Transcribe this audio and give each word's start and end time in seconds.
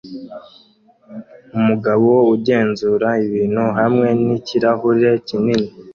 Umugabo 1.57 2.09
ugenzura 2.33 3.09
ibintu 3.25 3.63
hamwe 3.79 4.07
nikirahure 4.23 5.09
kinini 5.27 5.69